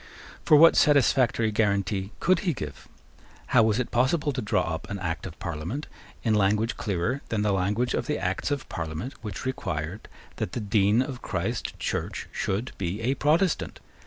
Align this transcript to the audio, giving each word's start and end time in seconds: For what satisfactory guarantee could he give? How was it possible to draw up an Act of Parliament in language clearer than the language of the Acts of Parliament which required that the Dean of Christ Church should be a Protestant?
For 0.43 0.57
what 0.57 0.75
satisfactory 0.75 1.51
guarantee 1.51 2.11
could 2.19 2.39
he 2.39 2.53
give? 2.55 2.87
How 3.53 3.61
was 3.61 3.77
it 3.77 3.91
possible 3.91 4.31
to 4.33 4.41
draw 4.41 4.63
up 4.73 4.89
an 4.89 4.97
Act 4.97 5.27
of 5.27 5.37
Parliament 5.37 5.85
in 6.23 6.33
language 6.33 6.75
clearer 6.75 7.21
than 7.29 7.43
the 7.43 7.53
language 7.53 7.93
of 7.93 8.07
the 8.07 8.17
Acts 8.17 8.49
of 8.49 8.67
Parliament 8.67 9.13
which 9.21 9.45
required 9.45 10.07
that 10.37 10.53
the 10.53 10.59
Dean 10.59 11.03
of 11.03 11.21
Christ 11.21 11.77
Church 11.77 12.27
should 12.31 12.71
be 12.79 12.99
a 13.01 13.13
Protestant? 13.13 13.79